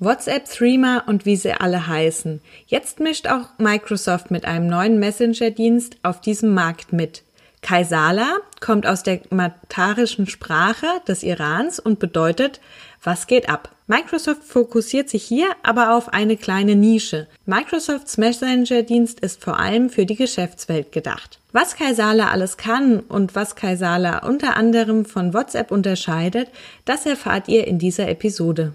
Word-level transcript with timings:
WhatsApp, 0.00 0.46
Threema 0.46 1.04
und 1.06 1.24
wie 1.24 1.36
sie 1.36 1.52
alle 1.52 1.86
heißen. 1.86 2.40
Jetzt 2.66 2.98
mischt 2.98 3.28
auch 3.28 3.50
Microsoft 3.58 4.30
mit 4.30 4.44
einem 4.44 4.66
neuen 4.66 4.98
Messenger-Dienst 4.98 5.98
auf 6.02 6.20
diesem 6.20 6.52
Markt 6.52 6.92
mit. 6.92 7.22
Kaisala 7.62 8.36
kommt 8.60 8.86
aus 8.86 9.04
der 9.04 9.20
matarischen 9.30 10.26
Sprache 10.26 10.86
des 11.06 11.22
Irans 11.22 11.78
und 11.78 11.98
bedeutet, 11.98 12.60
was 13.02 13.26
geht 13.26 13.48
ab? 13.48 13.70
Microsoft 13.86 14.42
fokussiert 14.42 15.08
sich 15.08 15.22
hier 15.22 15.46
aber 15.62 15.94
auf 15.94 16.12
eine 16.12 16.36
kleine 16.36 16.74
Nische. 16.74 17.26
Microsofts 17.46 18.18
Messenger-Dienst 18.18 19.20
ist 19.20 19.42
vor 19.42 19.60
allem 19.60 19.90
für 19.90 20.06
die 20.06 20.16
Geschäftswelt 20.16 20.90
gedacht. 20.90 21.38
Was 21.52 21.76
Kaisala 21.76 22.30
alles 22.30 22.56
kann 22.56 23.00
und 23.00 23.34
was 23.34 23.56
Kaisala 23.56 24.26
unter 24.26 24.56
anderem 24.56 25.04
von 25.04 25.32
WhatsApp 25.32 25.70
unterscheidet, 25.70 26.48
das 26.84 27.06
erfahrt 27.06 27.48
ihr 27.48 27.66
in 27.66 27.78
dieser 27.78 28.08
Episode. 28.08 28.74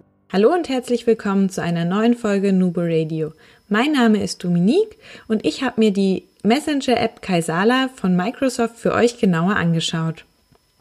Hallo 0.33 0.53
und 0.53 0.69
herzlich 0.69 1.07
willkommen 1.07 1.49
zu 1.49 1.61
einer 1.61 1.83
neuen 1.83 2.15
Folge 2.15 2.53
Nubo 2.53 2.79
Radio. 2.81 3.33
Mein 3.67 3.91
Name 3.91 4.23
ist 4.23 4.41
Dominique 4.41 4.97
und 5.27 5.45
ich 5.45 5.61
habe 5.61 5.81
mir 5.81 5.91
die 5.91 6.23
Messenger-App 6.43 7.21
Kaisala 7.21 7.89
von 7.93 8.15
Microsoft 8.15 8.77
für 8.77 8.93
euch 8.93 9.19
genauer 9.19 9.57
angeschaut. 9.57 10.23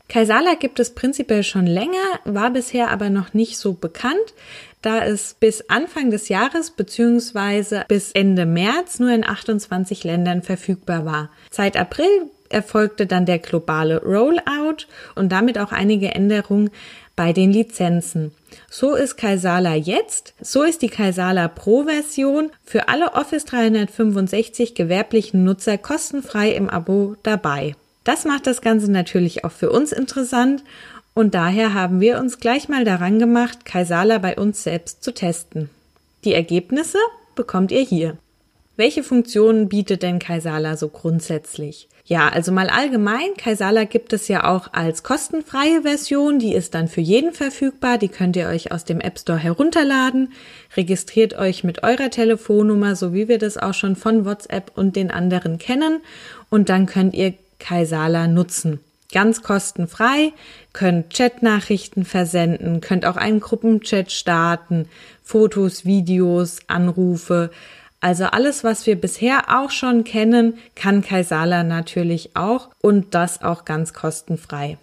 Kaisala 0.09 0.55
gibt 0.55 0.79
es 0.79 0.95
prinzipiell 0.95 1.43
schon 1.43 1.67
länger, 1.67 2.21
war 2.25 2.51
bisher 2.51 2.93
aber 2.93 3.11
noch 3.11 3.35
nicht 3.35 3.59
so 3.59 3.73
bekannt, 3.73 4.35
da 4.83 5.05
es 5.05 5.35
bis 5.35 5.69
Anfang 5.69 6.13
des 6.13 6.29
Jahres 6.29 6.71
bzw. 6.71 7.83
bis 7.89 8.13
Ende 8.13 8.47
März 8.47 9.01
nur 9.01 9.11
in 9.11 9.25
28 9.25 10.05
Ländern 10.05 10.43
verfügbar 10.43 11.05
war. 11.05 11.29
Seit 11.51 11.77
April 11.77 12.31
erfolgte 12.51 13.07
dann 13.07 13.27
der 13.27 13.41
globale 13.41 14.01
Rollout 14.01 14.87
und 15.17 15.33
damit 15.33 15.59
auch 15.59 15.73
einige 15.73 16.15
Änderungen 16.15 16.71
bei 17.21 17.35
den 17.35 17.53
Lizenzen. 17.53 18.33
So 18.71 18.95
ist 18.95 19.19
Kaisala 19.19 19.75
jetzt, 19.75 20.33
so 20.41 20.63
ist 20.63 20.81
die 20.81 20.89
Kaisala 20.89 21.49
Pro 21.49 21.85
Version 21.85 22.49
für 22.65 22.89
alle 22.89 23.13
Office 23.13 23.45
365 23.45 24.75
gewerblichen 24.75 25.45
Nutzer 25.45 25.77
kostenfrei 25.77 26.53
im 26.53 26.71
Abo 26.71 27.17
dabei. 27.23 27.75
Das 28.05 28.25
macht 28.25 28.47
das 28.47 28.63
Ganze 28.63 28.91
natürlich 28.91 29.45
auch 29.45 29.53
für 29.53 29.71
uns 29.71 29.93
interessant 29.93 30.65
und 31.13 31.35
daher 31.35 31.75
haben 31.75 32.01
wir 32.01 32.19
uns 32.19 32.41
gleich 32.41 32.71
mal 32.71 32.87
daran 32.87 33.19
gemacht, 33.19 33.67
Kaisala 33.67 34.17
bei 34.17 34.39
uns 34.39 34.63
selbst 34.63 35.05
zu 35.05 35.13
testen. 35.13 35.69
Die 36.25 36.33
Ergebnisse 36.33 36.97
bekommt 37.35 37.71
ihr 37.71 37.83
hier. 37.83 38.17
Welche 38.81 39.03
Funktionen 39.03 39.69
bietet 39.69 40.03
denn 40.03 40.19
Kaisala 40.19 40.75
so 40.75 40.89
grundsätzlich? 40.89 41.87
Ja, 42.07 42.31
also 42.31 42.51
mal 42.51 42.71
allgemein, 42.71 43.35
Kaisala 43.37 43.85
gibt 43.85 44.15
es 44.15 44.27
ja 44.27 44.45
auch 44.45 44.73
als 44.73 45.03
kostenfreie 45.03 45.83
Version, 45.83 46.39
die 46.39 46.55
ist 46.55 46.73
dann 46.73 46.89
für 46.89 47.03
jeden 47.03 47.35
verfügbar, 47.35 47.99
die 47.99 48.09
könnt 48.09 48.37
ihr 48.37 48.49
euch 48.49 48.73
aus 48.73 48.87
dem 48.87 49.03
App 49.03 49.19
Store 49.19 49.39
herunterladen, 49.39 50.33
registriert 50.79 51.35
euch 51.35 51.63
mit 51.63 51.83
eurer 51.83 52.09
Telefonnummer, 52.09 52.97
so 52.97 53.13
wie 53.13 53.29
wir 53.29 53.37
das 53.37 53.59
auch 53.59 53.75
schon 53.75 53.97
von 53.97 54.25
WhatsApp 54.25 54.73
und 54.77 54.97
den 54.97 55.11
anderen 55.11 55.59
kennen. 55.59 56.01
Und 56.49 56.71
dann 56.71 56.87
könnt 56.87 57.13
ihr 57.13 57.35
Kaisala 57.59 58.29
nutzen. 58.29 58.81
Ganz 59.13 59.43
kostenfrei, 59.43 60.33
könnt 60.73 61.13
Chatnachrichten 61.13 62.07
versenden, 62.07 62.81
könnt 62.81 63.05
auch 63.05 63.17
einen 63.17 63.41
Gruppenchat 63.41 64.11
starten, 64.11 64.89
Fotos, 65.23 65.85
Videos, 65.85 66.61
Anrufe, 66.67 67.51
also 68.01 68.25
alles, 68.25 68.65
was 68.65 68.87
wir 68.87 68.97
bisher 68.97 69.61
auch 69.61 69.71
schon 69.71 70.05
kennen, 70.05 70.55
kann 70.75 71.03
Kaisala 71.03 71.65
natürlich 71.65 72.35
auch 72.35 72.69
und 72.81 73.15
das 73.15 73.43
auch 73.43 73.65
ganz 73.65 73.93
kostenfrei. 73.93 74.79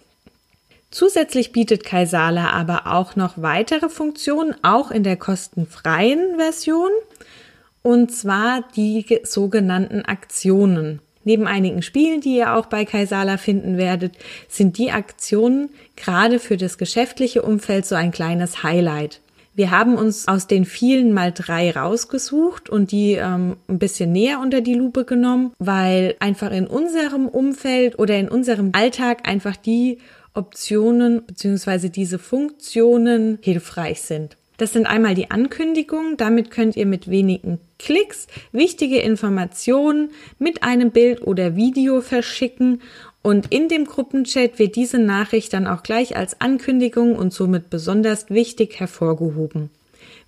Zusätzlich 0.90 1.52
bietet 1.52 1.84
Kaisala 1.84 2.50
aber 2.50 2.86
auch 2.86 3.16
noch 3.16 3.34
weitere 3.36 3.88
Funktionen, 3.88 4.54
auch 4.62 4.90
in 4.90 5.02
der 5.02 5.16
kostenfreien 5.16 6.36
Version, 6.36 6.90
und 7.82 8.12
zwar 8.12 8.64
die 8.74 9.20
sogenannten 9.24 10.04
Aktionen. 10.04 11.00
Neben 11.24 11.46
einigen 11.46 11.82
Spielen, 11.82 12.20
die 12.20 12.36
ihr 12.36 12.54
auch 12.54 12.66
bei 12.66 12.84
Kaisala 12.84 13.36
finden 13.36 13.76
werdet, 13.76 14.16
sind 14.48 14.78
die 14.78 14.92
Aktionen 14.92 15.68
gerade 15.96 16.38
für 16.38 16.56
das 16.56 16.78
geschäftliche 16.78 17.42
Umfeld 17.42 17.84
so 17.84 17.94
ein 17.94 18.12
kleines 18.12 18.62
Highlight. 18.62 19.20
Wir 19.58 19.72
haben 19.72 19.96
uns 19.96 20.28
aus 20.28 20.46
den 20.46 20.64
vielen 20.64 21.12
mal 21.12 21.32
drei 21.32 21.72
rausgesucht 21.72 22.70
und 22.70 22.92
die 22.92 23.14
ähm, 23.14 23.56
ein 23.66 23.80
bisschen 23.80 24.12
näher 24.12 24.38
unter 24.38 24.60
die 24.60 24.74
Lupe 24.74 25.04
genommen, 25.04 25.52
weil 25.58 26.14
einfach 26.20 26.52
in 26.52 26.68
unserem 26.68 27.26
Umfeld 27.26 27.98
oder 27.98 28.16
in 28.16 28.28
unserem 28.28 28.70
Alltag 28.72 29.28
einfach 29.28 29.56
die 29.56 29.98
Optionen 30.32 31.26
beziehungsweise 31.26 31.90
diese 31.90 32.20
Funktionen 32.20 33.40
hilfreich 33.42 34.02
sind. 34.02 34.36
Das 34.58 34.72
sind 34.72 34.86
einmal 34.86 35.16
die 35.16 35.32
Ankündigungen. 35.32 36.16
Damit 36.16 36.52
könnt 36.52 36.76
ihr 36.76 36.86
mit 36.86 37.10
wenigen 37.10 37.58
Klicks 37.80 38.28
wichtige 38.52 38.98
Informationen 38.98 40.10
mit 40.38 40.62
einem 40.62 40.92
Bild 40.92 41.22
oder 41.22 41.56
Video 41.56 42.00
verschicken 42.00 42.80
und 43.28 43.52
in 43.52 43.68
dem 43.68 43.84
Gruppenchat 43.84 44.58
wird 44.58 44.74
diese 44.74 44.98
Nachricht 44.98 45.52
dann 45.52 45.66
auch 45.66 45.82
gleich 45.82 46.16
als 46.16 46.40
Ankündigung 46.40 47.14
und 47.14 47.30
somit 47.30 47.68
besonders 47.68 48.30
wichtig 48.30 48.80
hervorgehoben. 48.80 49.68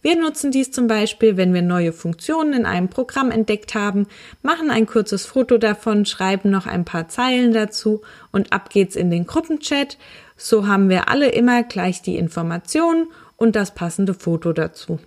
Wir 0.03 0.21
nutzen 0.21 0.50
dies 0.50 0.71
zum 0.71 0.87
Beispiel, 0.87 1.39
wenn 1.39 1.55
wir 1.55 1.62
neue 1.62 1.94
Funktionen 1.94 2.53
in 2.53 2.66
einem 2.66 2.91
Programm 2.91 3.31
entdeckt 3.31 3.75
haben, 3.75 4.06
machen 4.43 4.71
ein 4.71 4.84
kurzes 4.84 5.25
Foto 5.25 5.56
davon, 5.56 6.05
schreiben 6.05 6.50
noch 6.50 6.66
ein 6.66 6.84
paar 6.84 7.09
Zeilen 7.09 7.55
dazu 7.55 8.03
und 8.33 8.53
ab 8.53 8.69
geht's 8.69 8.97
in 8.97 9.10
den 9.10 9.27
Gruppenchat. 9.27 9.97
So 10.37 10.66
haben 10.66 10.91
wir 10.91 11.09
alle 11.09 11.31
immer 11.31 11.62
gleich 11.62 12.03
die 12.03 12.19
Informationen 12.19 13.06
und 13.39 13.56
das 13.56 13.75
passende 13.75 14.12
Foto 14.12 14.53
dazu. 14.53 14.99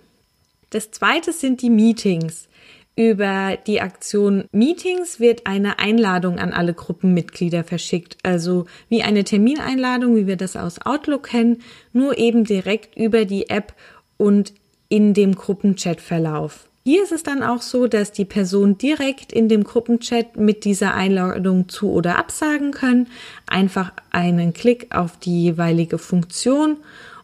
Das 0.70 0.90
zweite 0.90 1.32
sind 1.32 1.62
die 1.62 1.70
Meetings. 1.70 2.48
Über 2.96 3.58
die 3.66 3.80
Aktion 3.80 4.44
Meetings 4.52 5.18
wird 5.18 5.46
eine 5.46 5.80
Einladung 5.80 6.38
an 6.38 6.52
alle 6.52 6.74
Gruppenmitglieder 6.74 7.64
verschickt, 7.64 8.18
also 8.22 8.66
wie 8.88 9.02
eine 9.02 9.24
Termineinladung, 9.24 10.14
wie 10.14 10.28
wir 10.28 10.36
das 10.36 10.54
aus 10.56 10.80
Outlook 10.80 11.24
kennen, 11.24 11.62
nur 11.92 12.18
eben 12.18 12.44
direkt 12.44 12.96
über 12.96 13.24
die 13.24 13.50
App 13.50 13.74
und 14.16 14.52
in 14.88 15.12
dem 15.12 15.34
Gruppenchat-Verlauf. 15.34 16.68
Hier 16.84 17.02
ist 17.02 17.10
es 17.10 17.24
dann 17.24 17.42
auch 17.42 17.62
so, 17.62 17.88
dass 17.88 18.12
die 18.12 18.26
Person 18.26 18.78
direkt 18.78 19.32
in 19.32 19.48
dem 19.48 19.64
Gruppenchat 19.64 20.36
mit 20.36 20.64
dieser 20.64 20.94
Einladung 20.94 21.68
zu 21.68 21.90
oder 21.90 22.18
absagen 22.18 22.72
können. 22.72 23.08
Einfach 23.46 23.92
einen 24.10 24.52
Klick 24.52 24.94
auf 24.94 25.18
die 25.18 25.44
jeweilige 25.44 25.98
Funktion 25.98 26.76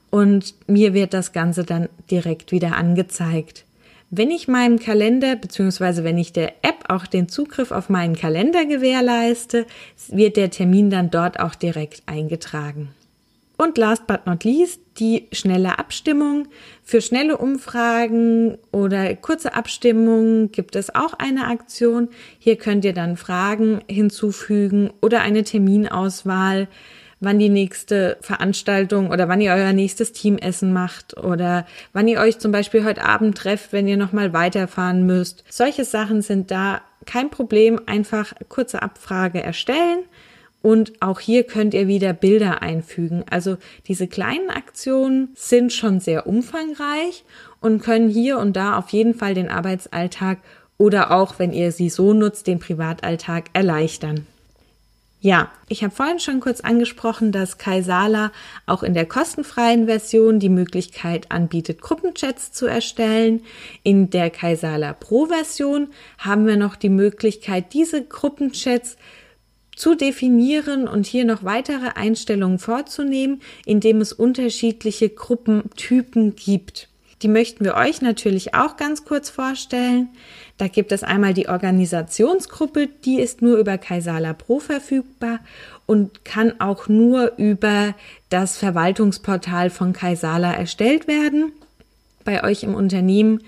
und 0.08 0.54
mir 0.66 0.94
wird 0.94 1.14
das 1.14 1.32
Ganze 1.32 1.62
dann 1.62 1.88
direkt 2.10 2.50
wieder 2.50 2.74
angezeigt. 2.74 3.66
Wenn 4.12 4.32
ich 4.32 4.48
meinem 4.48 4.80
Kalender 4.80 5.36
bzw. 5.36 6.02
wenn 6.02 6.18
ich 6.18 6.32
der 6.32 6.54
App 6.62 6.84
auch 6.88 7.06
den 7.06 7.28
Zugriff 7.28 7.70
auf 7.70 7.88
meinen 7.88 8.16
Kalender 8.16 8.66
gewährleiste, 8.66 9.66
wird 10.08 10.36
der 10.36 10.50
Termin 10.50 10.90
dann 10.90 11.10
dort 11.10 11.38
auch 11.38 11.54
direkt 11.54 12.02
eingetragen. 12.06 12.88
Und 13.56 13.78
last 13.78 14.08
but 14.08 14.26
not 14.26 14.42
least 14.42 14.80
die 14.98 15.28
schnelle 15.30 15.78
Abstimmung. 15.78 16.48
Für 16.82 17.00
schnelle 17.00 17.36
Umfragen 17.36 18.58
oder 18.72 19.14
kurze 19.14 19.54
Abstimmungen 19.54 20.50
gibt 20.50 20.74
es 20.74 20.92
auch 20.92 21.12
eine 21.14 21.46
Aktion. 21.46 22.08
Hier 22.40 22.56
könnt 22.56 22.84
ihr 22.84 22.94
dann 22.94 23.16
Fragen 23.16 23.80
hinzufügen 23.86 24.90
oder 25.00 25.20
eine 25.20 25.44
Terminauswahl 25.44 26.66
wann 27.20 27.38
die 27.38 27.48
nächste 27.48 28.16
Veranstaltung 28.20 29.10
oder 29.10 29.28
wann 29.28 29.40
ihr 29.40 29.52
euer 29.52 29.72
nächstes 29.72 30.12
Teamessen 30.12 30.72
macht 30.72 31.16
oder 31.16 31.66
wann 31.92 32.08
ihr 32.08 32.20
euch 32.20 32.38
zum 32.38 32.50
Beispiel 32.50 32.84
heute 32.84 33.04
Abend 33.04 33.36
trefft, 33.36 33.72
wenn 33.72 33.86
ihr 33.86 33.96
nochmal 33.96 34.32
weiterfahren 34.32 35.06
müsst. 35.06 35.44
Solche 35.48 35.84
Sachen 35.84 36.22
sind 36.22 36.50
da 36.50 36.80
kein 37.06 37.30
Problem. 37.30 37.80
Einfach 37.86 38.32
kurze 38.48 38.82
Abfrage 38.82 39.42
erstellen. 39.42 40.04
Und 40.62 41.00
auch 41.00 41.20
hier 41.20 41.44
könnt 41.44 41.72
ihr 41.72 41.88
wieder 41.88 42.12
Bilder 42.12 42.60
einfügen. 42.62 43.24
Also 43.30 43.56
diese 43.86 44.08
kleinen 44.08 44.50
Aktionen 44.50 45.30
sind 45.34 45.72
schon 45.72 46.00
sehr 46.00 46.26
umfangreich 46.26 47.24
und 47.60 47.82
können 47.82 48.10
hier 48.10 48.38
und 48.38 48.56
da 48.56 48.76
auf 48.76 48.90
jeden 48.90 49.14
Fall 49.14 49.32
den 49.32 49.48
Arbeitsalltag 49.48 50.38
oder 50.76 51.12
auch, 51.12 51.38
wenn 51.38 51.52
ihr 51.52 51.72
sie 51.72 51.88
so 51.88 52.12
nutzt, 52.12 52.46
den 52.46 52.58
Privatalltag 52.58 53.46
erleichtern. 53.54 54.26
Ja, 55.22 55.50
ich 55.68 55.84
habe 55.84 55.94
vorhin 55.94 56.18
schon 56.18 56.40
kurz 56.40 56.62
angesprochen, 56.62 57.30
dass 57.30 57.58
Kaisala 57.58 58.32
auch 58.64 58.82
in 58.82 58.94
der 58.94 59.04
kostenfreien 59.04 59.84
Version 59.84 60.40
die 60.40 60.48
Möglichkeit 60.48 61.30
anbietet, 61.30 61.82
Gruppenchats 61.82 62.52
zu 62.52 62.66
erstellen. 62.66 63.42
In 63.82 64.08
der 64.08 64.30
Kaisala 64.30 64.94
Pro 64.94 65.26
Version 65.26 65.88
haben 66.16 66.46
wir 66.46 66.56
noch 66.56 66.74
die 66.74 66.88
Möglichkeit, 66.88 67.74
diese 67.74 68.02
Gruppenchats 68.02 68.96
zu 69.76 69.94
definieren 69.94 70.88
und 70.88 71.06
hier 71.06 71.26
noch 71.26 71.44
weitere 71.44 71.90
Einstellungen 71.96 72.58
vorzunehmen, 72.58 73.42
indem 73.66 74.00
es 74.00 74.14
unterschiedliche 74.14 75.10
Gruppentypen 75.10 76.34
gibt. 76.34 76.89
Die 77.22 77.28
möchten 77.28 77.64
wir 77.64 77.74
euch 77.74 78.00
natürlich 78.00 78.54
auch 78.54 78.76
ganz 78.76 79.04
kurz 79.04 79.28
vorstellen. 79.28 80.08
Da 80.56 80.68
gibt 80.68 80.90
es 80.92 81.02
einmal 81.02 81.34
die 81.34 81.48
Organisationsgruppe, 81.48 82.88
die 83.04 83.20
ist 83.20 83.42
nur 83.42 83.58
über 83.58 83.76
Kaisala 83.76 84.32
Pro 84.32 84.58
verfügbar 84.58 85.40
und 85.86 86.24
kann 86.24 86.60
auch 86.60 86.88
nur 86.88 87.32
über 87.36 87.94
das 88.30 88.56
Verwaltungsportal 88.56 89.70
von 89.70 89.92
Kaisala 89.92 90.52
erstellt 90.52 91.08
werden. 91.08 91.52
Bei 92.24 92.44
euch 92.44 92.62
im 92.62 92.74
Unternehmen 92.74 93.42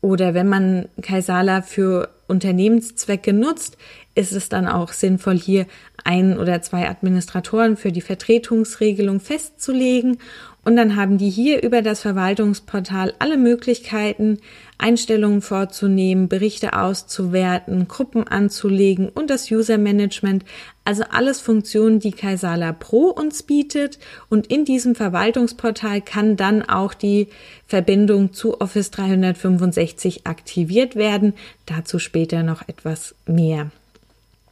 oder 0.00 0.34
wenn 0.34 0.48
man 0.48 0.88
Kaisala 1.00 1.62
für 1.62 2.10
Unternehmenszwecke 2.26 3.32
nutzt, 3.32 3.76
ist 4.14 4.32
es 4.32 4.48
dann 4.48 4.66
auch 4.66 4.92
sinnvoll, 4.92 5.38
hier 5.38 5.66
ein 6.04 6.38
oder 6.38 6.60
zwei 6.62 6.88
Administratoren 6.88 7.76
für 7.76 7.92
die 7.92 8.00
Vertretungsregelung 8.00 9.20
festzulegen 9.20 10.18
und 10.64 10.76
dann 10.76 10.94
haben 10.94 11.18
die 11.18 11.30
hier 11.30 11.62
über 11.62 11.82
das 11.82 12.02
Verwaltungsportal 12.02 13.14
alle 13.18 13.36
Möglichkeiten, 13.36 14.38
Einstellungen 14.78 15.42
vorzunehmen, 15.42 16.28
Berichte 16.28 16.74
auszuwerten, 16.74 17.88
Gruppen 17.88 18.28
anzulegen 18.28 19.08
und 19.08 19.28
das 19.28 19.50
User 19.50 19.76
Management. 19.76 20.44
Also 20.84 21.02
alles 21.10 21.40
Funktionen, 21.40 21.98
die 21.98 22.12
Kaisala 22.12 22.72
Pro 22.72 23.08
uns 23.08 23.42
bietet. 23.42 23.98
Und 24.28 24.46
in 24.46 24.64
diesem 24.64 24.94
Verwaltungsportal 24.94 26.00
kann 26.00 26.36
dann 26.36 26.62
auch 26.62 26.94
die 26.94 27.28
Verbindung 27.66 28.32
zu 28.32 28.60
Office 28.60 28.92
365 28.92 30.28
aktiviert 30.28 30.94
werden. 30.94 31.34
Dazu 31.66 31.98
später 31.98 32.44
noch 32.44 32.68
etwas 32.68 33.16
mehr. 33.26 33.72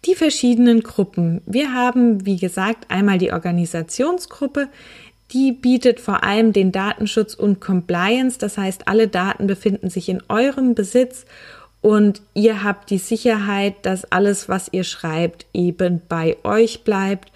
Die 0.07 0.15
verschiedenen 0.15 0.83
Gruppen. 0.83 1.43
Wir 1.47 1.75
haben, 1.75 2.25
wie 2.25 2.37
gesagt, 2.37 2.91
einmal 2.91 3.19
die 3.19 3.33
Organisationsgruppe, 3.33 4.69
die 5.33 5.53
bietet 5.53 6.01
vor 6.01 6.25
allem 6.25 6.53
den 6.53 6.73
Datenschutz 6.73 7.35
und 7.35 7.61
Compliance. 7.61 8.39
Das 8.39 8.59
heißt, 8.59 8.89
alle 8.89 9.09
Daten 9.09 9.47
befinden 9.47 9.91
sich 9.91 10.09
in 10.09 10.23
eurem 10.29 10.75
Besitz 10.75 11.25
und 11.83 12.21
ihr 12.35 12.63
habt 12.63 12.91
die 12.91 12.99
Sicherheit, 12.99 13.75
dass 13.83 14.11
alles, 14.11 14.49
was 14.49 14.69
ihr 14.73 14.85
schreibt, 14.85 15.47
eben 15.53 16.03
bei 16.09 16.37
euch 16.45 16.83
bleibt. 16.83 17.31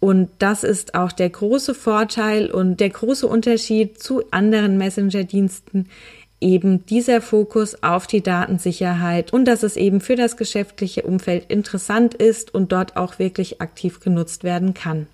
Und 0.00 0.30
das 0.38 0.64
ist 0.64 0.94
auch 0.94 1.12
der 1.12 1.28
große 1.28 1.74
Vorteil 1.74 2.50
und 2.50 2.80
der 2.80 2.90
große 2.90 3.26
Unterschied 3.26 4.02
zu 4.02 4.22
anderen 4.30 4.78
Messenger-Diensten, 4.78 5.88
eben 6.40 6.86
dieser 6.86 7.20
Fokus 7.20 7.82
auf 7.82 8.06
die 8.06 8.22
Datensicherheit 8.22 9.32
und 9.32 9.44
dass 9.44 9.62
es 9.62 9.76
eben 9.76 10.00
für 10.00 10.16
das 10.16 10.36
geschäftliche 10.36 11.02
Umfeld 11.02 11.50
interessant 11.50 12.14
ist 12.14 12.54
und 12.54 12.72
dort 12.72 12.96
auch 12.96 13.18
wirklich 13.18 13.60
aktiv 13.60 14.00
genutzt 14.00 14.44
werden 14.44 14.74
kann. 14.74 15.06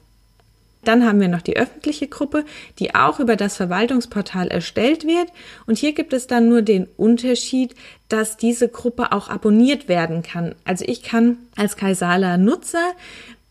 Dann 0.86 1.04
haben 1.04 1.20
wir 1.20 1.26
noch 1.26 1.42
die 1.42 1.56
öffentliche 1.56 2.06
Gruppe, 2.06 2.44
die 2.78 2.94
auch 2.94 3.18
über 3.18 3.34
das 3.34 3.56
Verwaltungsportal 3.56 4.46
erstellt 4.46 5.04
wird. 5.04 5.26
Und 5.66 5.78
hier 5.78 5.92
gibt 5.94 6.12
es 6.12 6.28
dann 6.28 6.48
nur 6.48 6.62
den 6.62 6.86
Unterschied, 6.96 7.74
dass 8.08 8.36
diese 8.36 8.68
Gruppe 8.68 9.10
auch 9.10 9.28
abonniert 9.28 9.88
werden 9.88 10.22
kann. 10.22 10.54
Also 10.64 10.84
ich 10.86 11.02
kann 11.02 11.38
als 11.56 11.76
Kaisala 11.76 12.36
Nutzer 12.38 12.92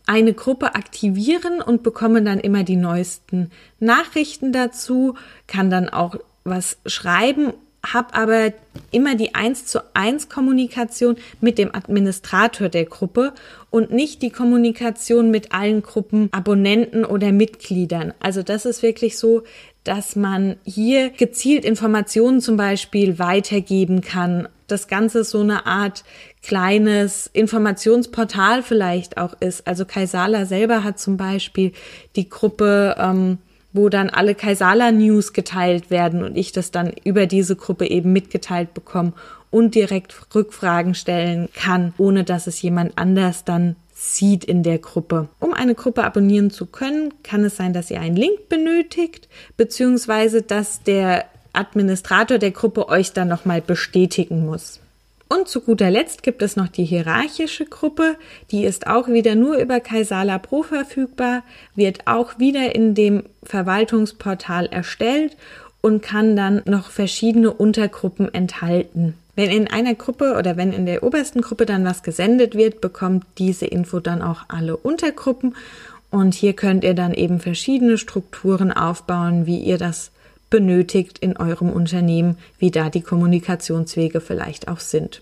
eine 0.05 0.33
Gruppe 0.33 0.75
aktivieren 0.75 1.61
und 1.61 1.83
bekomme 1.83 2.21
dann 2.21 2.39
immer 2.39 2.63
die 2.63 2.77
neuesten 2.77 3.51
Nachrichten 3.81 4.53
dazu, 4.53 5.15
kann 5.47 5.69
dann 5.69 5.89
auch 5.89 6.15
was 6.45 6.77
schreiben 6.85 7.51
habe 7.93 8.13
aber 8.13 8.53
immer 8.91 9.15
die 9.15 9.35
1 9.35 9.65
zu 9.65 9.79
1 9.93 10.29
Kommunikation 10.29 11.17
mit 11.41 11.57
dem 11.57 11.73
Administrator 11.73 12.69
der 12.69 12.85
Gruppe 12.85 13.33
und 13.69 13.91
nicht 13.91 14.21
die 14.21 14.29
Kommunikation 14.29 15.31
mit 15.31 15.53
allen 15.53 15.81
Gruppenabonnenten 15.81 17.05
oder 17.05 17.31
Mitgliedern. 17.31 18.13
Also 18.19 18.43
das 18.43 18.65
ist 18.65 18.83
wirklich 18.83 19.17
so, 19.17 19.43
dass 19.83 20.15
man 20.15 20.57
hier 20.63 21.11
gezielt 21.11 21.63
Informationen 21.63 22.41
zum 22.41 22.57
Beispiel 22.57 23.19
weitergeben 23.19 24.01
kann. 24.01 24.49
Das 24.67 24.87
Ganze 24.87 25.23
so 25.23 25.41
eine 25.41 25.67
Art 25.67 26.03
kleines 26.41 27.29
Informationsportal 27.33 28.63
vielleicht 28.63 29.17
auch 29.17 29.33
ist. 29.39 29.67
Also 29.67 29.85
Kaisala 29.85 30.45
selber 30.45 30.83
hat 30.83 30.99
zum 30.99 31.17
Beispiel 31.17 31.71
die 32.15 32.29
Gruppe 32.29 32.95
ähm, 32.97 33.37
wo 33.75 33.89
dann 33.89 34.09
alle 34.09 34.35
Kaisala-News 34.35 35.33
geteilt 35.33 35.89
werden 35.89 36.23
und 36.23 36.37
ich 36.37 36.53
das 36.53 36.71
dann 36.71 36.93
über 37.03 37.25
diese 37.25 37.55
Gruppe 37.55 37.87
eben 37.87 38.13
mitgeteilt 38.13 38.73
bekomme 38.73 39.13
und 39.51 39.75
direkt 39.75 40.15
Rückfragen 40.33 40.95
stellen 40.95 41.49
kann, 41.53 41.93
ohne 41.97 42.23
dass 42.23 42.47
es 42.47 42.61
jemand 42.61 42.97
anders 42.97 43.43
dann 43.43 43.75
sieht 43.93 44.45
in 44.45 44.63
der 44.63 44.79
Gruppe. 44.79 45.27
Um 45.39 45.53
eine 45.53 45.75
Gruppe 45.75 46.03
abonnieren 46.03 46.51
zu 46.51 46.65
können, 46.65 47.13
kann 47.23 47.43
es 47.43 47.57
sein, 47.57 47.73
dass 47.73 47.91
ihr 47.91 47.99
einen 47.99 48.15
Link 48.15 48.49
benötigt, 48.49 49.27
beziehungsweise 49.57 50.41
dass 50.41 50.83
der 50.83 51.25
Administrator 51.53 52.37
der 52.37 52.51
Gruppe 52.51 52.89
euch 52.89 53.13
dann 53.13 53.27
nochmal 53.27 53.61
bestätigen 53.61 54.45
muss. 54.45 54.79
Und 55.27 55.47
zu 55.47 55.61
guter 55.61 55.89
Letzt 55.89 56.21
gibt 56.21 56.43
es 56.43 56.55
noch 56.55 56.67
die 56.67 56.85
hierarchische 56.85 57.65
Gruppe, 57.65 58.15
die 58.51 58.63
ist 58.63 58.85
auch 58.85 59.07
wieder 59.07 59.33
nur 59.33 59.57
über 59.57 59.79
Kaisala 59.79 60.37
Pro 60.37 60.61
verfügbar, 60.61 61.43
wird 61.73 62.05
auch 62.05 62.37
wieder 62.37 62.75
in 62.75 62.93
dem 62.93 63.23
Verwaltungsportal 63.43 64.67
erstellt 64.67 65.35
und 65.81 66.03
kann 66.03 66.35
dann 66.35 66.61
noch 66.65 66.89
verschiedene 66.89 67.51
Untergruppen 67.51 68.31
enthalten. 68.33 69.15
Wenn 69.35 69.49
in 69.49 69.67
einer 69.67 69.95
Gruppe 69.95 70.35
oder 70.37 70.57
wenn 70.57 70.71
in 70.71 70.85
der 70.85 71.03
obersten 71.03 71.41
Gruppe 71.41 71.65
dann 71.65 71.83
was 71.85 72.03
gesendet 72.03 72.55
wird, 72.55 72.79
bekommt 72.79 73.25
diese 73.37 73.65
Info 73.65 73.99
dann 73.99 74.21
auch 74.21 74.43
alle 74.47 74.77
Untergruppen 74.77 75.55
und 76.11 76.33
hier 76.33 76.53
könnt 76.53 76.83
ihr 76.83 76.93
dann 76.93 77.13
eben 77.13 77.39
verschiedene 77.39 77.97
Strukturen 77.97 78.71
aufbauen, 78.71 79.45
wie 79.45 79.59
ihr 79.59 79.77
das 79.77 80.11
benötigt 80.49 81.19
in 81.19 81.37
eurem 81.37 81.69
Unternehmen, 81.69 82.37
wie 82.57 82.71
da 82.71 82.89
die 82.89 83.01
Kommunikationswege 83.01 84.21
vielleicht 84.21 84.67
auch 84.67 84.79
sind. 84.79 85.21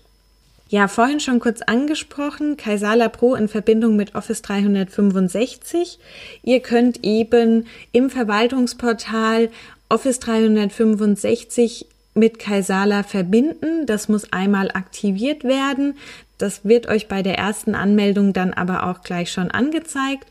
Ja, 0.68 0.88
vorhin 0.88 1.20
schon 1.20 1.40
kurz 1.40 1.60
angesprochen, 1.62 2.56
Kaisala 2.56 3.08
Pro 3.08 3.34
in 3.34 3.48
Verbindung 3.48 3.96
mit 3.96 4.14
Office 4.14 4.42
365. 4.42 5.98
Ihr 6.42 6.60
könnt 6.60 7.04
eben 7.04 7.66
im 7.92 8.10
Verwaltungsportal 8.10 9.50
Office 9.88 10.18
365 10.20 11.86
mit 12.14 12.38
Kaisala 12.38 13.02
verbinden. 13.02 13.86
Das 13.86 14.08
muss 14.08 14.32
einmal 14.32 14.70
aktiviert 14.70 15.44
werden. 15.44 15.96
Das 16.38 16.64
wird 16.64 16.88
euch 16.88 17.08
bei 17.08 17.22
der 17.22 17.38
ersten 17.38 17.74
Anmeldung 17.74 18.32
dann 18.32 18.52
aber 18.52 18.86
auch 18.86 19.02
gleich 19.02 19.30
schon 19.30 19.50
angezeigt. 19.50 20.26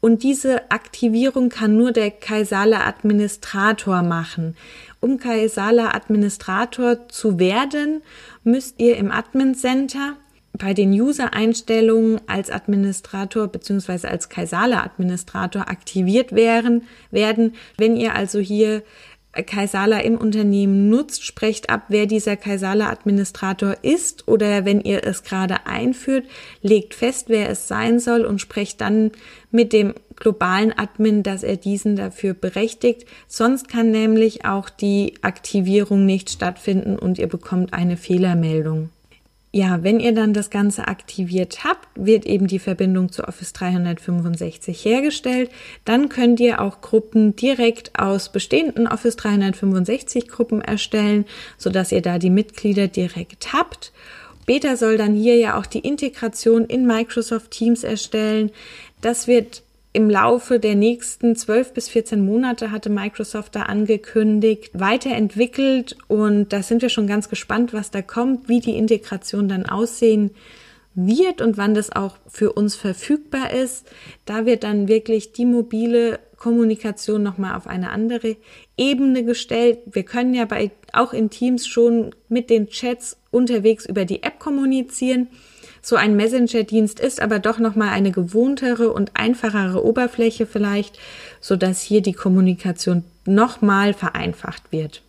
Und 0.00 0.22
diese 0.22 0.70
Aktivierung 0.70 1.48
kann 1.48 1.76
nur 1.76 1.90
der 1.90 2.10
Kaisala 2.12 2.86
Administrator 2.86 4.02
machen. 4.02 4.56
Um 5.00 5.18
Kaisala 5.18 5.94
Administrator 5.94 7.08
zu 7.08 7.38
werden, 7.38 8.02
müsst 8.44 8.78
ihr 8.78 8.96
im 8.96 9.10
Admin 9.10 9.54
Center 9.54 10.16
bei 10.52 10.74
den 10.74 10.92
User-Einstellungen 10.92 12.20
als 12.26 12.50
Administrator 12.50 13.48
bzw. 13.48 14.08
als 14.08 14.28
Kaisala 14.28 14.82
Administrator 14.82 15.68
aktiviert 15.68 16.32
werden, 16.32 16.84
werden. 17.10 17.54
Wenn 17.76 17.96
ihr 17.96 18.14
also 18.14 18.38
hier 18.38 18.82
Kaisala 19.32 20.00
im 20.00 20.16
Unternehmen 20.16 20.88
nutzt, 20.88 21.24
sprecht 21.24 21.70
ab, 21.70 21.82
wer 21.88 22.06
dieser 22.06 22.36
Kaisala-Administrator 22.36 23.76
ist 23.82 24.26
oder 24.26 24.64
wenn 24.64 24.80
ihr 24.80 25.04
es 25.04 25.22
gerade 25.22 25.66
einführt, 25.66 26.24
legt 26.62 26.94
fest, 26.94 27.26
wer 27.28 27.48
es 27.48 27.68
sein 27.68 28.00
soll 28.00 28.24
und 28.24 28.40
sprecht 28.40 28.80
dann 28.80 29.12
mit 29.50 29.72
dem 29.72 29.94
globalen 30.16 30.76
Admin, 30.76 31.22
dass 31.22 31.42
er 31.42 31.56
diesen 31.56 31.94
dafür 31.94 32.34
berechtigt. 32.34 33.06
Sonst 33.28 33.68
kann 33.68 33.90
nämlich 33.90 34.44
auch 34.44 34.70
die 34.70 35.14
Aktivierung 35.22 36.04
nicht 36.04 36.30
stattfinden 36.30 36.98
und 36.98 37.18
ihr 37.18 37.28
bekommt 37.28 37.72
eine 37.72 37.96
Fehlermeldung 37.96 38.90
ja, 39.50 39.82
wenn 39.82 39.98
ihr 39.98 40.12
dann 40.12 40.34
das 40.34 40.50
Ganze 40.50 40.88
aktiviert 40.88 41.64
habt, 41.64 41.88
wird 41.94 42.26
eben 42.26 42.48
die 42.48 42.58
Verbindung 42.58 43.10
zu 43.10 43.24
Office 43.26 43.54
365 43.54 44.84
hergestellt. 44.84 45.50
Dann 45.86 46.10
könnt 46.10 46.38
ihr 46.38 46.60
auch 46.60 46.82
Gruppen 46.82 47.34
direkt 47.34 47.98
aus 47.98 48.30
bestehenden 48.30 48.86
Office 48.86 49.16
365 49.16 50.28
Gruppen 50.28 50.60
erstellen, 50.60 51.24
sodass 51.56 51.92
ihr 51.92 52.02
da 52.02 52.18
die 52.18 52.30
Mitglieder 52.30 52.88
direkt 52.88 53.54
habt. 53.54 53.92
Beta 54.44 54.76
soll 54.76 54.98
dann 54.98 55.14
hier 55.14 55.36
ja 55.36 55.58
auch 55.58 55.66
die 55.66 55.80
Integration 55.80 56.66
in 56.66 56.86
Microsoft 56.86 57.50
Teams 57.50 57.84
erstellen. 57.84 58.50
Das 59.00 59.28
wird 59.28 59.62
im 59.98 60.08
Laufe 60.08 60.60
der 60.60 60.76
nächsten 60.76 61.34
12 61.34 61.72
bis 61.72 61.88
14 61.88 62.24
Monate 62.24 62.70
hatte 62.70 62.88
Microsoft 62.88 63.56
da 63.56 63.62
angekündigt, 63.62 64.70
weiterentwickelt 64.72 65.96
und 66.06 66.52
da 66.52 66.62
sind 66.62 66.82
wir 66.82 66.88
schon 66.88 67.08
ganz 67.08 67.28
gespannt, 67.28 67.72
was 67.72 67.90
da 67.90 68.00
kommt, 68.00 68.48
wie 68.48 68.60
die 68.60 68.76
Integration 68.76 69.48
dann 69.48 69.66
aussehen 69.66 70.30
wird 70.94 71.40
und 71.40 71.56
wann 71.56 71.74
das 71.74 71.90
auch 71.90 72.16
für 72.28 72.52
uns 72.52 72.76
verfügbar 72.76 73.52
ist. 73.52 73.90
Da 74.24 74.46
wird 74.46 74.62
dann 74.62 74.86
wirklich 74.86 75.32
die 75.32 75.44
mobile 75.44 76.20
Kommunikation 76.36 77.24
nochmal 77.24 77.56
auf 77.56 77.66
eine 77.66 77.90
andere 77.90 78.36
Ebene 78.76 79.24
gestellt. 79.24 79.80
Wir 79.86 80.04
können 80.04 80.32
ja 80.32 80.44
bei, 80.44 80.70
auch 80.92 81.12
in 81.12 81.28
Teams 81.28 81.66
schon 81.66 82.14
mit 82.28 82.50
den 82.50 82.68
Chats 82.68 83.16
unterwegs 83.32 83.84
über 83.84 84.04
die 84.04 84.22
App 84.22 84.38
kommunizieren. 84.38 85.26
So 85.82 85.96
ein 85.96 86.16
Messenger-Dienst 86.16 87.00
ist 87.00 87.20
aber 87.20 87.38
doch 87.38 87.58
nochmal 87.58 87.90
eine 87.90 88.10
gewohntere 88.10 88.92
und 88.92 89.12
einfachere 89.14 89.84
Oberfläche 89.84 90.46
vielleicht, 90.46 90.98
so 91.40 91.56
dass 91.56 91.82
hier 91.82 92.02
die 92.02 92.12
Kommunikation 92.12 93.04
nochmal 93.24 93.94
vereinfacht 93.94 94.70
wird. 94.70 95.02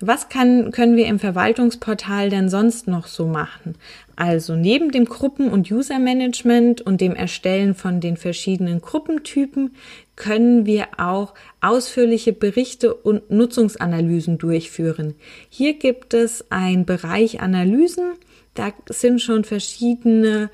Was 0.00 0.28
kann, 0.28 0.72
können 0.72 0.96
wir 0.96 1.06
im 1.06 1.18
Verwaltungsportal 1.18 2.28
denn 2.28 2.50
sonst 2.50 2.86
noch 2.86 3.06
so 3.06 3.26
machen? 3.26 3.76
Also 4.14 4.54
neben 4.54 4.90
dem 4.90 5.06
Gruppen- 5.06 5.48
und 5.48 5.70
User-Management 5.70 6.82
und 6.82 7.00
dem 7.00 7.14
Erstellen 7.14 7.74
von 7.74 8.00
den 8.00 8.18
verschiedenen 8.18 8.82
Gruppentypen 8.82 9.74
können 10.14 10.66
wir 10.66 10.88
auch 10.98 11.32
ausführliche 11.62 12.34
Berichte 12.34 12.92
und 12.92 13.30
Nutzungsanalysen 13.30 14.36
durchführen. 14.36 15.14
Hier 15.48 15.74
gibt 15.74 16.12
es 16.12 16.50
einen 16.50 16.84
Bereich 16.84 17.40
Analysen. 17.40 18.12
Da 18.58 18.72
sind 18.88 19.20
schon 19.22 19.44
verschiedene 19.44 20.50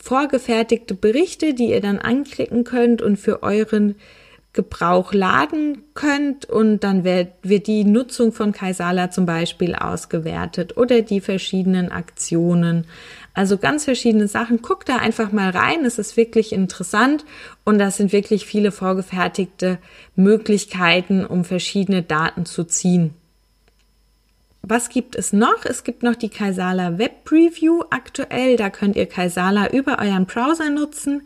vorgefertigte 0.00 0.94
Berichte, 0.94 1.54
die 1.54 1.70
ihr 1.70 1.80
dann 1.80 1.98
anklicken 1.98 2.64
könnt 2.64 3.00
und 3.00 3.16
für 3.16 3.42
euren 3.42 3.94
Gebrauch 4.56 5.12
laden 5.12 5.82
könnt 5.94 6.46
und 6.46 6.80
dann 6.80 7.04
wird, 7.04 7.28
wird 7.42 7.66
die 7.66 7.84
Nutzung 7.84 8.32
von 8.32 8.52
Kaisala 8.52 9.10
zum 9.10 9.26
Beispiel 9.26 9.74
ausgewertet 9.74 10.76
oder 10.78 11.02
die 11.02 11.20
verschiedenen 11.20 11.92
Aktionen. 11.92 12.86
Also 13.34 13.58
ganz 13.58 13.84
verschiedene 13.84 14.28
Sachen. 14.28 14.62
Guckt 14.62 14.88
da 14.88 14.96
einfach 14.96 15.30
mal 15.30 15.50
rein. 15.50 15.84
Es 15.84 15.98
ist 15.98 16.16
wirklich 16.16 16.52
interessant 16.52 17.26
und 17.64 17.78
das 17.78 17.98
sind 17.98 18.12
wirklich 18.12 18.46
viele 18.46 18.72
vorgefertigte 18.72 19.78
Möglichkeiten, 20.16 21.26
um 21.26 21.44
verschiedene 21.44 22.02
Daten 22.02 22.46
zu 22.46 22.64
ziehen. 22.64 23.12
Was 24.68 24.88
gibt 24.88 25.14
es 25.14 25.32
noch? 25.32 25.64
Es 25.64 25.84
gibt 25.84 26.02
noch 26.02 26.16
die 26.16 26.28
Kaisala 26.28 26.98
Web 26.98 27.22
Preview 27.22 27.84
aktuell. 27.90 28.56
Da 28.56 28.68
könnt 28.68 28.96
ihr 28.96 29.06
Kaisala 29.06 29.70
über 29.70 30.00
euren 30.00 30.26
Browser 30.26 30.70
nutzen. 30.70 31.22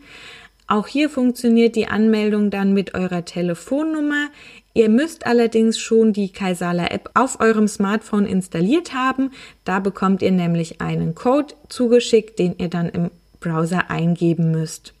Auch 0.67 0.85
hier 0.85 1.09
funktioniert 1.09 1.75
die 1.75 1.87
Anmeldung 1.87 2.51
dann 2.51 2.71
mit 2.73 2.93
eurer 2.93 3.25
Telefonnummer. 3.25 4.27
Ihr 4.75 4.89
müsst 4.89 5.25
allerdings 5.25 5.79
schon 5.79 6.13
die 6.13 6.31
Kaisala 6.31 6.91
App 6.91 7.09
auf 7.15 7.39
eurem 7.39 7.67
Smartphone 7.67 8.27
installiert 8.27 8.93
haben. 8.93 9.31
Da 9.65 9.79
bekommt 9.79 10.21
ihr 10.21 10.31
nämlich 10.31 10.79
einen 10.79 11.15
Code 11.15 11.55
zugeschickt, 11.67 12.37
den 12.37 12.53
ihr 12.59 12.69
dann 12.69 12.89
im 12.89 13.09
Browser 13.39 13.89
eingeben 13.89 14.51
müsst. 14.51 14.93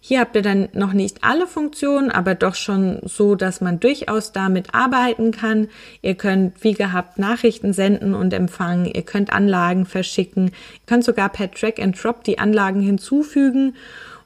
Hier 0.00 0.20
habt 0.20 0.34
ihr 0.36 0.42
dann 0.42 0.68
noch 0.72 0.92
nicht 0.92 1.22
alle 1.22 1.46
Funktionen, 1.46 2.10
aber 2.10 2.34
doch 2.34 2.54
schon 2.54 3.00
so, 3.02 3.34
dass 3.34 3.60
man 3.60 3.80
durchaus 3.80 4.32
damit 4.32 4.74
arbeiten 4.74 5.30
kann. 5.30 5.68
Ihr 6.02 6.14
könnt 6.14 6.62
wie 6.64 6.74
gehabt 6.74 7.18
Nachrichten 7.18 7.72
senden 7.72 8.14
und 8.14 8.32
empfangen. 8.32 8.86
Ihr 8.86 9.02
könnt 9.02 9.32
Anlagen 9.32 9.86
verschicken. 9.86 10.46
Ihr 10.46 10.86
könnt 10.86 11.04
sogar 11.04 11.28
per 11.28 11.48
Drag 11.48 11.78
and 11.80 12.02
Drop 12.02 12.24
die 12.24 12.38
Anlagen 12.38 12.80
hinzufügen 12.80 13.74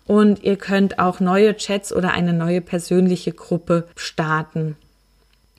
und 0.07 0.43
ihr 0.43 0.57
könnt 0.57 0.99
auch 0.99 1.21
neue 1.21 1.57
Chats 1.57 1.93
oder 1.93 2.13
eine 2.13 2.33
neue 2.33 2.61
persönliche 2.61 3.33
Gruppe 3.33 3.89
starten. 3.97 4.77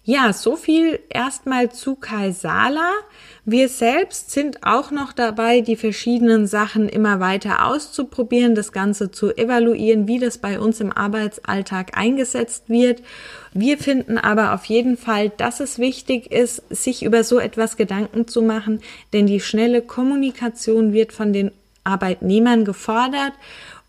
Ja, 0.07 0.33
so 0.33 0.55
viel 0.55 1.00
erstmal 1.09 1.71
zu 1.71 1.95
Kaisala. 1.95 2.91
Wir 3.43 3.69
selbst 3.69 4.29
sind 4.29 4.62
auch 4.62 4.91
noch 4.91 5.13
dabei, 5.13 5.62
die 5.62 5.75
verschiedenen 5.75 6.45
Sachen 6.45 6.88
immer 6.88 7.19
weiter 7.19 7.65
auszuprobieren, 7.65 8.53
das 8.53 8.71
Ganze 8.71 9.09
zu 9.09 9.35
evaluieren, 9.35 10.07
wie 10.07 10.19
das 10.19 10.38
bei 10.38 10.59
uns 10.59 10.79
im 10.79 10.91
Arbeitsalltag 10.91 11.97
eingesetzt 11.97 12.69
wird. 12.69 13.01
Wir 13.51 13.79
finden 13.79 14.19
aber 14.19 14.53
auf 14.53 14.65
jeden 14.65 14.95
Fall, 14.95 15.29
dass 15.29 15.59
es 15.59 15.79
wichtig 15.79 16.31
ist, 16.31 16.62
sich 16.69 17.01
über 17.01 17.24
so 17.24 17.39
etwas 17.39 17.75
Gedanken 17.75 18.27
zu 18.27 18.43
machen, 18.43 18.81
denn 19.12 19.25
die 19.25 19.39
schnelle 19.39 19.81
Kommunikation 19.81 20.93
wird 20.93 21.13
von 21.13 21.33
den 21.33 21.50
Arbeitnehmern 21.83 22.63
gefordert 22.63 23.33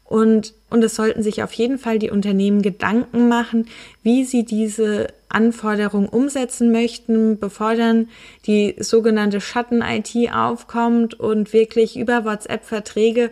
und, 0.04 0.54
und 0.70 0.82
es 0.82 0.94
sollten 0.94 1.22
sich 1.22 1.42
auf 1.42 1.52
jeden 1.52 1.78
Fall 1.78 1.98
die 1.98 2.10
Unternehmen 2.10 2.62
Gedanken 2.62 3.28
machen, 3.28 3.66
wie 4.02 4.24
sie 4.24 4.44
diese 4.44 5.08
Anforderungen 5.28 6.08
umsetzen 6.08 6.72
möchten, 6.72 7.38
bevor 7.38 7.74
dann 7.74 8.08
die 8.46 8.76
sogenannte 8.78 9.40
Schatten-IT 9.40 10.32
aufkommt 10.32 11.18
und 11.18 11.52
wirklich 11.52 11.96
über 11.96 12.24
WhatsApp 12.24 12.64
Verträge 12.64 13.30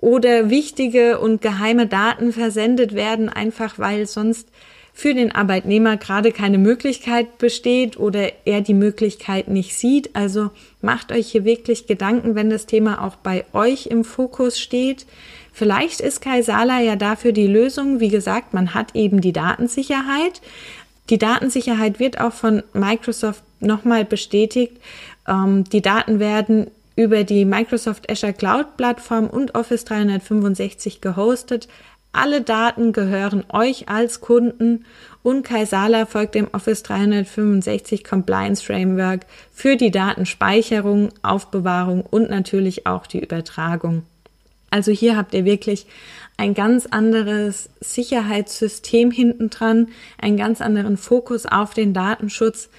oder 0.00 0.50
wichtige 0.50 1.20
und 1.20 1.40
geheime 1.40 1.86
Daten 1.86 2.32
versendet 2.32 2.94
werden, 2.94 3.28
einfach 3.28 3.78
weil 3.78 4.06
sonst 4.06 4.48
für 4.94 5.14
den 5.14 5.34
Arbeitnehmer 5.34 5.96
gerade 5.96 6.32
keine 6.32 6.58
Möglichkeit 6.58 7.38
besteht 7.38 7.98
oder 7.98 8.30
er 8.44 8.60
die 8.60 8.74
Möglichkeit 8.74 9.48
nicht 9.48 9.76
sieht. 9.76 10.14
Also 10.14 10.50
macht 10.80 11.12
euch 11.12 11.30
hier 11.30 11.44
wirklich 11.44 11.86
Gedanken, 11.86 12.34
wenn 12.34 12.50
das 12.50 12.66
Thema 12.66 13.02
auch 13.02 13.16
bei 13.16 13.44
euch 13.54 13.86
im 13.86 14.04
Fokus 14.04 14.60
steht. 14.60 15.06
Vielleicht 15.52 16.00
ist 16.00 16.20
Kaisala 16.20 16.80
ja 16.80 16.96
dafür 16.96 17.32
die 17.32 17.46
Lösung. 17.46 18.00
Wie 18.00 18.08
gesagt, 18.08 18.52
man 18.52 18.74
hat 18.74 18.94
eben 18.94 19.20
die 19.20 19.32
Datensicherheit. 19.32 20.42
Die 21.10 21.18
Datensicherheit 21.18 21.98
wird 21.98 22.20
auch 22.20 22.32
von 22.32 22.62
Microsoft 22.72 23.42
nochmal 23.60 24.04
bestätigt. 24.04 24.76
Ähm, 25.28 25.64
die 25.64 25.82
Daten 25.82 26.20
werden 26.20 26.70
über 26.96 27.24
die 27.24 27.44
Microsoft 27.44 28.10
Azure 28.10 28.32
Cloud 28.32 28.76
Plattform 28.76 29.26
und 29.26 29.54
Office 29.54 29.84
365 29.84 31.00
gehostet. 31.00 31.68
Alle 32.12 32.42
Daten 32.42 32.92
gehören 32.92 33.44
euch 33.48 33.88
als 33.88 34.20
Kunden 34.20 34.84
und 35.22 35.44
Kaisala 35.44 36.04
folgt 36.04 36.34
dem 36.34 36.48
Office 36.52 36.82
365 36.82 38.04
Compliance 38.04 38.62
Framework 38.62 39.24
für 39.52 39.76
die 39.76 39.90
Datenspeicherung, 39.90 41.08
Aufbewahrung 41.22 42.02
und 42.02 42.28
natürlich 42.28 42.86
auch 42.86 43.06
die 43.06 43.20
Übertragung. 43.20 44.02
Also 44.70 44.90
hier 44.90 45.16
habt 45.16 45.32
ihr 45.32 45.44
wirklich 45.46 45.86
ein 46.36 46.54
ganz 46.54 46.86
anderes 46.86 47.70
Sicherheitssystem 47.80 49.10
hinten 49.10 49.50
dran, 49.50 49.88
einen 50.18 50.36
ganz 50.36 50.60
anderen 50.60 50.96
Fokus 50.96 51.46
auf 51.46 51.74
den 51.74 51.94
Datenschutz. 51.94 52.70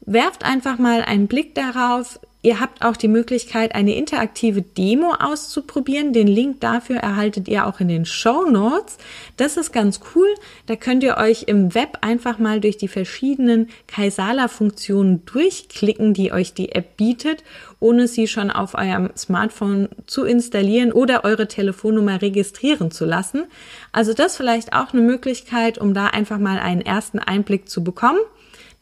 Werft 0.00 0.44
einfach 0.44 0.78
mal 0.78 1.02
einen 1.02 1.28
Blick 1.28 1.54
darauf, 1.54 2.18
Ihr 2.44 2.58
habt 2.58 2.84
auch 2.84 2.96
die 2.96 3.06
Möglichkeit, 3.06 3.72
eine 3.76 3.94
interaktive 3.94 4.62
Demo 4.62 5.14
auszuprobieren. 5.20 6.12
Den 6.12 6.26
Link 6.26 6.60
dafür 6.60 6.96
erhaltet 6.96 7.46
ihr 7.46 7.68
auch 7.68 7.78
in 7.78 7.86
den 7.86 8.04
Show 8.04 8.50
Notes. 8.50 8.98
Das 9.36 9.56
ist 9.56 9.72
ganz 9.72 10.00
cool. 10.14 10.26
Da 10.66 10.74
könnt 10.74 11.04
ihr 11.04 11.18
euch 11.18 11.44
im 11.44 11.72
Web 11.76 11.98
einfach 12.00 12.40
mal 12.40 12.60
durch 12.60 12.76
die 12.76 12.88
verschiedenen 12.88 13.68
Kaisala-Funktionen 13.86 15.24
durchklicken, 15.24 16.14
die 16.14 16.32
euch 16.32 16.52
die 16.52 16.72
App 16.72 16.96
bietet, 16.96 17.44
ohne 17.78 18.08
sie 18.08 18.26
schon 18.26 18.50
auf 18.50 18.74
eurem 18.74 19.10
Smartphone 19.16 19.88
zu 20.06 20.24
installieren 20.24 20.90
oder 20.90 21.24
eure 21.24 21.46
Telefonnummer 21.46 22.22
registrieren 22.22 22.90
zu 22.90 23.04
lassen. 23.04 23.44
Also 23.92 24.14
das 24.14 24.36
vielleicht 24.36 24.72
auch 24.72 24.92
eine 24.92 25.02
Möglichkeit, 25.02 25.78
um 25.78 25.94
da 25.94 26.08
einfach 26.08 26.38
mal 26.38 26.58
einen 26.58 26.80
ersten 26.80 27.20
Einblick 27.20 27.68
zu 27.68 27.84
bekommen. 27.84 28.18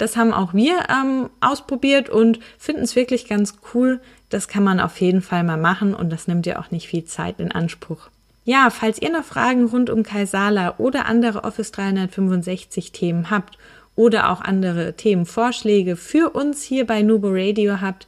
Das 0.00 0.16
haben 0.16 0.32
auch 0.32 0.54
wir 0.54 0.86
ähm, 0.88 1.28
ausprobiert 1.40 2.08
und 2.08 2.40
finden 2.56 2.82
es 2.82 2.96
wirklich 2.96 3.28
ganz 3.28 3.58
cool. 3.74 4.00
Das 4.30 4.48
kann 4.48 4.64
man 4.64 4.80
auf 4.80 4.98
jeden 4.98 5.20
Fall 5.20 5.44
mal 5.44 5.58
machen 5.58 5.94
und 5.94 6.10
das 6.10 6.26
nimmt 6.26 6.46
ja 6.46 6.58
auch 6.58 6.70
nicht 6.70 6.88
viel 6.88 7.04
Zeit 7.04 7.38
in 7.38 7.52
Anspruch. 7.52 8.08
Ja, 8.46 8.70
falls 8.70 9.00
ihr 9.02 9.12
noch 9.12 9.24
Fragen 9.24 9.66
rund 9.66 9.90
um 9.90 10.02
Kaisala 10.02 10.76
oder 10.78 11.04
andere 11.04 11.44
Office 11.44 11.70
365 11.72 12.92
Themen 12.92 13.28
habt 13.28 13.58
oder 13.94 14.30
auch 14.30 14.40
andere 14.40 14.94
Themenvorschläge 14.94 15.96
für 15.96 16.30
uns 16.30 16.62
hier 16.62 16.86
bei 16.86 17.02
Nubo 17.02 17.28
Radio 17.30 17.82
habt, 17.82 18.06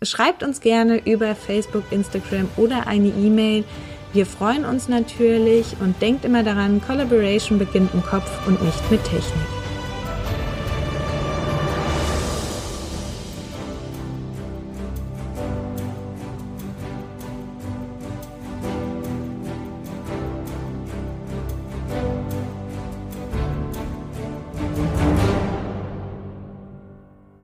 schreibt 0.00 0.44
uns 0.44 0.60
gerne 0.60 1.04
über 1.04 1.34
Facebook, 1.34 1.84
Instagram 1.90 2.48
oder 2.56 2.86
eine 2.86 3.08
E-Mail. 3.08 3.64
Wir 4.12 4.26
freuen 4.26 4.64
uns 4.64 4.88
natürlich 4.88 5.74
und 5.80 6.00
denkt 6.00 6.24
immer 6.24 6.44
daran, 6.44 6.80
Collaboration 6.80 7.58
beginnt 7.58 7.92
im 7.94 8.04
Kopf 8.04 8.30
und 8.46 8.62
nicht 8.62 8.90
mit 8.92 9.02
Technik. 9.02 9.61